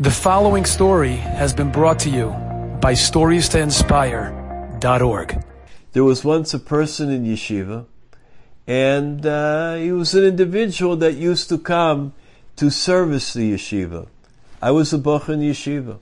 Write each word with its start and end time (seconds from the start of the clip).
The 0.00 0.12
following 0.12 0.64
story 0.64 1.16
has 1.16 1.52
been 1.52 1.72
brought 1.72 1.98
to 2.00 2.08
you 2.08 2.28
by 2.80 2.92
StoriesToInspire.org. 2.92 5.44
There 5.90 6.04
was 6.04 6.24
once 6.24 6.54
a 6.54 6.60
person 6.60 7.10
in 7.10 7.24
yeshiva, 7.24 7.84
and 8.68 9.26
uh, 9.26 9.74
he 9.74 9.90
was 9.90 10.14
an 10.14 10.22
individual 10.22 10.94
that 10.98 11.14
used 11.14 11.48
to 11.48 11.58
come 11.58 12.12
to 12.54 12.70
service 12.70 13.32
the 13.32 13.54
yeshiva. 13.54 14.06
I 14.62 14.70
was 14.70 14.92
a 14.92 14.98
boch 14.98 15.28
in 15.28 15.40
yeshiva. 15.40 15.98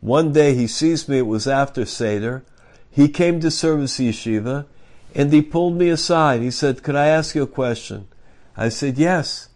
One 0.00 0.32
day 0.32 0.56
he 0.56 0.66
sees 0.66 1.08
me, 1.08 1.18
it 1.18 1.28
was 1.28 1.46
after 1.46 1.84
Seder. 1.84 2.42
He 2.90 3.08
came 3.08 3.38
to 3.38 3.52
service 3.52 3.98
the 3.98 4.08
yeshiva, 4.08 4.66
and 5.14 5.32
he 5.32 5.42
pulled 5.42 5.76
me 5.76 5.90
aside. 5.90 6.42
He 6.42 6.50
said, 6.50 6.82
Could 6.82 6.96
I 6.96 7.06
ask 7.06 7.36
you 7.36 7.44
a 7.44 7.46
question? 7.46 8.08
I 8.56 8.68
said, 8.68 8.98
Yes. 8.98 9.48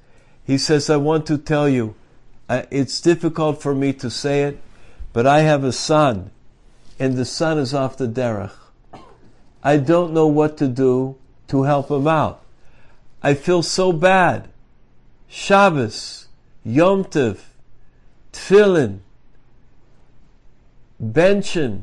He 0.45 0.57
says, 0.57 0.89
I 0.89 0.99
want 0.99 1.27
to 1.27 1.37
tell 1.37 1.69
you, 1.69 1.97
it's 2.49 3.01
difficult 3.01 3.61
for 3.61 3.75
me 3.75 3.93
to 3.95 4.11
say 4.11 4.43
it, 4.45 4.61
but 5.13 5.27
I 5.27 5.41
have 5.41 5.65
a 5.65 5.73
son, 5.73 6.31
and 6.99 7.17
the 7.17 7.25
son 7.25 7.59
is 7.59 7.75
off 7.75 7.97
the 7.97 8.07
derech. 8.07 8.53
I 9.63 9.79
don't 9.79 10.13
know 10.13 10.27
what 10.27 10.57
to 10.59 10.69
do 10.69 11.17
to 11.49 11.65
help 11.65 11.91
him 11.91 12.07
out. 12.07 12.43
I 13.23 13.35
feel 13.35 13.63
so 13.63 13.93
bad. 13.93 14.49
Shabbos, 15.29 16.29
Yom 16.65 17.05
Tov, 17.05 17.41
Tefillin, 18.33 19.01
Benchen, 21.03 21.83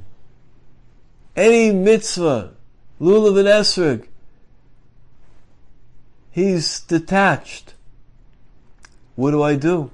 any 1.36 1.72
mitzvah, 1.72 2.54
Lulav 3.02 3.40
and 3.40 3.48
Esrog, 3.48 4.08
he's 6.32 6.80
detached. 6.80 7.73
What 9.16 9.32
do 9.32 9.44
I 9.44 9.56
do? 9.56 9.92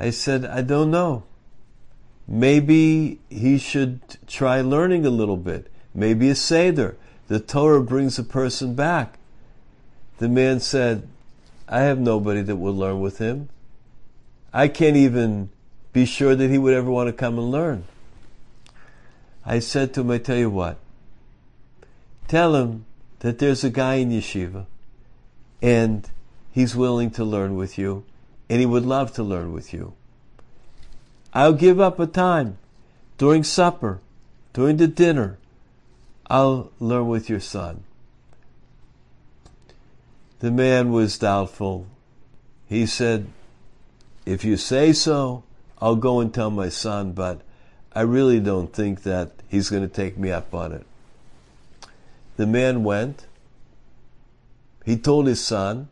I 0.00 0.08
said, 0.08 0.46
I 0.46 0.62
don't 0.62 0.90
know. 0.90 1.24
Maybe 2.26 3.18
he 3.28 3.58
should 3.58 4.00
try 4.26 4.62
learning 4.62 5.04
a 5.04 5.10
little 5.10 5.36
bit. 5.36 5.70
Maybe 5.94 6.30
a 6.30 6.34
Seder. 6.34 6.96
The 7.28 7.38
Torah 7.38 7.82
brings 7.82 8.18
a 8.18 8.24
person 8.24 8.74
back. 8.74 9.18
The 10.16 10.28
man 10.28 10.60
said, 10.60 11.06
I 11.68 11.80
have 11.80 11.98
nobody 11.98 12.40
that 12.40 12.56
will 12.56 12.74
learn 12.74 13.00
with 13.00 13.18
him. 13.18 13.50
I 14.54 14.68
can't 14.68 14.96
even 14.96 15.50
be 15.92 16.06
sure 16.06 16.34
that 16.34 16.48
he 16.48 16.56
would 16.56 16.72
ever 16.72 16.90
want 16.90 17.08
to 17.08 17.12
come 17.12 17.38
and 17.38 17.50
learn. 17.50 17.84
I 19.44 19.58
said 19.58 19.92
to 19.94 20.00
him, 20.00 20.10
I 20.10 20.18
tell 20.18 20.36
you 20.36 20.48
what, 20.48 20.78
tell 22.26 22.56
him 22.56 22.86
that 23.18 23.38
there's 23.38 23.64
a 23.64 23.70
guy 23.70 23.96
in 23.96 24.10
yeshiva 24.10 24.64
and 25.60 26.08
he's 26.52 26.74
willing 26.74 27.10
to 27.12 27.24
learn 27.24 27.56
with 27.56 27.76
you 27.76 28.04
and 28.48 28.60
he 28.60 28.66
would 28.66 28.84
love 28.84 29.12
to 29.14 29.22
learn 29.22 29.52
with 29.52 29.72
you. 29.72 29.94
I'll 31.32 31.52
give 31.52 31.80
up 31.80 32.00
a 32.00 32.06
time 32.06 32.58
during 33.18 33.44
supper, 33.44 34.00
during 34.52 34.76
the 34.76 34.88
dinner. 34.88 35.38
I'll 36.28 36.70
learn 36.80 37.08
with 37.08 37.28
your 37.28 37.40
son. 37.40 37.84
The 40.40 40.50
man 40.50 40.90
was 40.90 41.18
doubtful. 41.18 41.86
He 42.68 42.86
said, 42.86 43.26
If 44.24 44.44
you 44.44 44.56
say 44.56 44.92
so, 44.92 45.44
I'll 45.80 45.96
go 45.96 46.20
and 46.20 46.32
tell 46.32 46.50
my 46.50 46.68
son, 46.68 47.12
but 47.12 47.42
I 47.92 48.02
really 48.02 48.40
don't 48.40 48.72
think 48.72 49.02
that 49.02 49.32
he's 49.48 49.70
going 49.70 49.82
to 49.82 49.88
take 49.88 50.16
me 50.16 50.30
up 50.30 50.54
on 50.54 50.72
it. 50.72 50.86
The 52.36 52.46
man 52.46 52.84
went. 52.84 53.26
He 54.84 54.96
told 54.96 55.26
his 55.26 55.44
son, 55.44 55.88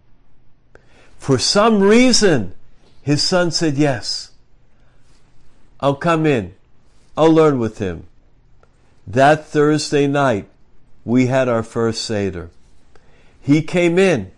for 1.19 1.39
some 1.39 1.83
reason, 1.83 2.55
his 3.03 3.22
son 3.22 3.50
said, 3.50 3.77
Yes, 3.77 4.31
I'll 5.80 5.94
come 5.94 6.26
in. 6.26 6.54
I'll 7.16 7.32
learn 7.32 7.58
with 7.58 7.78
him. 7.78 8.06
That 9.06 9.46
Thursday 9.46 10.06
night, 10.06 10.48
we 11.04 11.26
had 11.26 11.48
our 11.48 11.62
first 11.62 12.02
Seder. 12.04 12.50
He 13.41 13.62
came 13.62 13.98
in. 13.98 14.30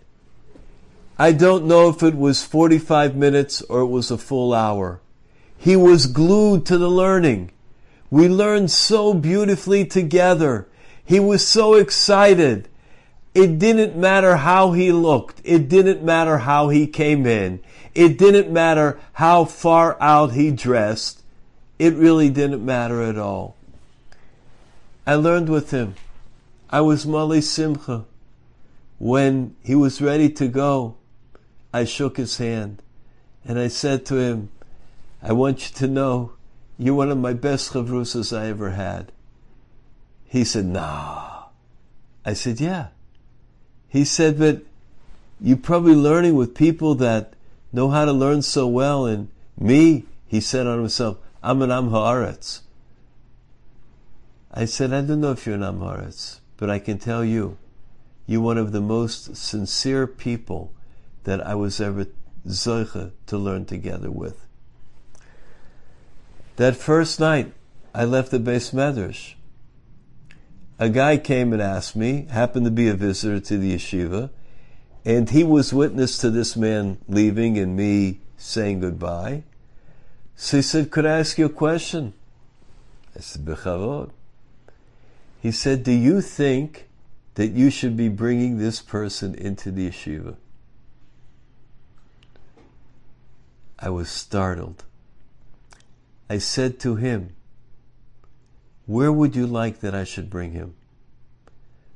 I 1.17 1.31
don't 1.31 1.65
know 1.65 1.89
if 1.89 2.01
it 2.01 2.15
was 2.15 2.43
45 2.43 3.15
minutes 3.15 3.61
or 3.63 3.81
it 3.81 3.87
was 3.87 4.09
a 4.09 4.17
full 4.17 4.53
hour. 4.53 4.99
He 5.57 5.75
was 5.75 6.07
glued 6.07 6.65
to 6.67 6.77
the 6.77 6.89
learning. 6.89 7.51
We 8.09 8.27
learned 8.27 8.71
so 8.71 9.13
beautifully 9.13 9.85
together. 9.85 10.67
He 11.03 11.19
was 11.19 11.47
so 11.47 11.75
excited. 11.75 12.67
It 13.33 13.59
didn't 13.59 13.95
matter 13.95 14.37
how 14.37 14.71
he 14.71 14.91
looked. 14.91 15.41
It 15.43 15.69
didn't 15.69 16.03
matter 16.03 16.39
how 16.39 16.69
he 16.69 16.87
came 16.87 17.25
in. 17.25 17.59
It 17.93 18.17
didn't 18.17 18.51
matter 18.51 18.99
how 19.13 19.45
far 19.45 20.01
out 20.01 20.33
he 20.33 20.51
dressed. 20.51 21.20
It 21.81 21.95
really 21.95 22.29
didn't 22.29 22.63
matter 22.63 23.01
at 23.01 23.17
all. 23.17 23.55
I 25.07 25.15
learned 25.15 25.49
with 25.49 25.71
him. 25.71 25.95
I 26.69 26.81
was 26.81 27.07
Mali 27.07 27.41
Simcha. 27.41 28.05
When 28.99 29.55
he 29.63 29.73
was 29.73 29.99
ready 29.99 30.29
to 30.29 30.47
go, 30.47 30.97
I 31.73 31.85
shook 31.85 32.17
his 32.17 32.37
hand 32.37 32.83
and 33.43 33.57
I 33.57 33.67
said 33.67 34.05
to 34.05 34.17
him, 34.17 34.51
I 35.23 35.33
want 35.33 35.71
you 35.71 35.75
to 35.77 35.87
know 35.87 36.33
you're 36.77 36.93
one 36.93 37.09
of 37.09 37.17
my 37.17 37.33
best 37.33 37.71
chavrusas 37.71 38.31
I 38.31 38.45
ever 38.45 38.69
had. 38.69 39.11
He 40.25 40.43
said, 40.43 40.65
Nah. 40.65 41.45
I 42.23 42.33
said, 42.33 42.59
Yeah. 42.59 42.89
He 43.89 44.05
said, 44.05 44.37
but 44.37 44.61
you're 45.39 45.57
probably 45.57 45.95
learning 45.95 46.35
with 46.35 46.53
people 46.53 46.93
that 46.95 47.33
know 47.73 47.89
how 47.89 48.05
to 48.05 48.13
learn 48.13 48.43
so 48.43 48.67
well. 48.67 49.07
And 49.07 49.29
me, 49.57 50.05
he 50.27 50.41
said 50.41 50.67
on 50.67 50.77
himself, 50.77 51.17
I'm 51.43 51.61
an 51.61 51.69
Haaretz. 51.69 52.61
I 54.53 54.65
said, 54.65 54.93
I 54.93 55.01
don't 55.01 55.21
know 55.21 55.31
if 55.31 55.45
you're 55.45 55.55
an 55.55 55.63
Am 55.63 55.79
Haaretz, 55.79 56.39
but 56.57 56.69
I 56.69 56.79
can 56.79 56.99
tell 56.99 57.23
you, 57.23 57.57
you're 58.27 58.41
one 58.41 58.57
of 58.57 58.71
the 58.71 58.81
most 58.81 59.35
sincere 59.35 60.07
people 60.07 60.73
that 61.23 61.45
I 61.45 61.55
was 61.55 61.79
ever 61.81 62.07
zoiche 62.47 63.11
to 63.27 63.37
learn 63.37 63.65
together 63.65 64.11
with. 64.11 64.45
That 66.57 66.75
first 66.75 67.19
night, 67.19 67.53
I 67.93 68.05
left 68.05 68.31
the 68.31 68.39
beis 68.39 68.73
medrash 68.73 69.35
a 70.81 70.89
guy 70.89 71.15
came 71.15 71.53
and 71.53 71.61
asked 71.61 71.95
me, 71.95 72.25
happened 72.31 72.65
to 72.65 72.71
be 72.71 72.87
a 72.87 72.95
visitor 72.95 73.39
to 73.39 73.57
the 73.59 73.75
yeshiva, 73.75 74.31
and 75.05 75.29
he 75.29 75.43
was 75.43 75.71
witness 75.71 76.17
to 76.17 76.31
this 76.31 76.57
man 76.57 76.97
leaving 77.07 77.55
and 77.55 77.77
me 77.77 78.19
saying 78.35 78.79
goodbye. 78.79 79.43
So 80.35 80.57
he 80.57 80.63
said, 80.63 80.91
Could 80.91 81.05
I 81.05 81.19
ask 81.19 81.37
you 81.37 81.45
a 81.45 81.49
question? 81.49 82.13
I 83.15 83.19
said, 83.19 83.45
Bechavod. 83.45 84.11
He 85.41 85.51
said, 85.51 85.83
Do 85.83 85.91
you 85.91 86.21
think 86.21 86.87
that 87.35 87.51
you 87.51 87.69
should 87.69 87.95
be 87.97 88.09
bringing 88.09 88.57
this 88.57 88.81
person 88.81 89.35
into 89.35 89.71
the 89.71 89.89
yeshiva? 89.89 90.35
I 93.79 93.89
was 93.89 94.09
startled. 94.09 94.83
I 96.29 96.37
said 96.37 96.79
to 96.81 96.95
him, 96.95 97.33
where 98.85 99.11
would 99.11 99.35
you 99.35 99.47
like 99.47 99.79
that 99.79 99.95
I 99.95 100.03
should 100.03 100.29
bring 100.29 100.51
him? 100.51 100.73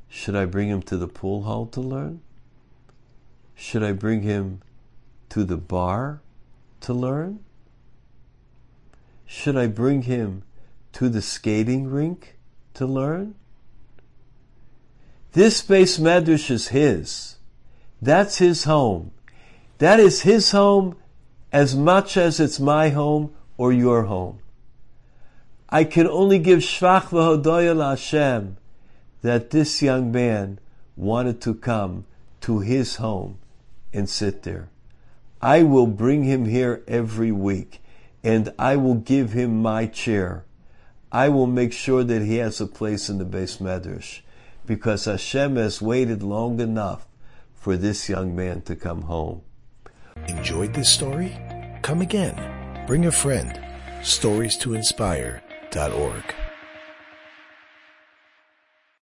Should 0.07 0.35
I 0.35 0.46
bring 0.46 0.69
him 0.69 0.81
to 0.84 0.97
the 0.97 1.07
pool 1.07 1.44
hall 1.44 1.66
to 1.67 1.81
learn? 1.81 2.22
Should 3.56 3.84
I 3.84 3.91
bring 3.91 4.22
him 4.22 4.62
to 5.29 5.44
the 5.44 5.57
bar 5.57 6.22
to 6.81 6.94
learn? 6.94 7.40
Should 9.25 9.58
I 9.58 9.68
bring 9.68 10.03
him 10.03 10.44
to 10.94 11.09
the 11.09 11.22
skating 11.22 11.90
rink 11.90 12.38
to 12.75 12.86
learn? 12.86 13.36
This 15.34 15.62
beis 15.62 16.00
medrash 16.00 16.50
is 16.50 16.69
his. 16.69 17.35
That's 18.02 18.38
his 18.38 18.64
home. 18.64 19.12
That 19.80 20.00
is 20.00 20.22
his 20.22 20.52
home 20.52 20.96
as 21.52 21.75
much 21.75 22.16
as 22.18 22.40
it's 22.40 22.59
my 22.59 22.90
home 22.90 23.34
or 23.58 23.74
your 23.74 24.03
home. 24.03 24.40
I 25.70 25.84
can 25.84 26.08
only 26.08 26.40
give 26.40 26.59
shvach 26.59 27.09
v'hodoya 27.09 27.90
Hashem 27.90 28.58
that 29.22 29.50
this 29.50 29.82
young 29.82 30.11
man 30.11 30.59
wanted 30.96 31.41
to 31.41 31.53
come 31.53 32.05
to 32.41 32.59
his 32.59 32.97
home 32.97 33.40
and 33.91 34.09
sit 34.09 34.44
there. 34.44 34.70
I 35.41 35.64
will 35.64 35.88
bring 35.88 36.23
him 36.23 36.46
here 36.46 36.84
every 36.88 37.32
week 37.32 37.82
and 38.26 38.52
I 38.58 38.76
will 38.76 38.96
give 38.96 39.34
him 39.34 39.62
my 39.62 39.86
chair. 39.86 40.46
I 41.12 41.30
will 41.30 41.46
make 41.46 41.72
sure 41.72 42.04
that 42.04 42.24
he 42.24 42.38
has 42.38 42.60
a 42.60 42.66
place 42.66 43.08
in 43.08 43.20
the 43.20 43.26
beis 43.26 43.60
medrash 43.60 44.22
because 44.66 45.06
Hashem 45.06 45.56
has 45.58 45.82
waited 45.82 46.24
long 46.24 46.60
enough 46.60 47.08
for 47.54 47.78
this 47.78 48.10
young 48.10 48.36
man 48.36 48.62
to 48.64 48.76
come 48.76 49.04
home. 49.04 49.44
Enjoyed 50.28 50.74
this 50.74 50.92
story? 50.92 51.38
Come 51.84 52.02
again. 52.02 52.36
Bring 52.88 53.06
a 53.06 53.12
friend. 53.12 53.62
Stories 54.04 54.58
to 54.58 54.74
inspire 54.74 55.44
dot 55.70 55.92
org. 55.92 56.45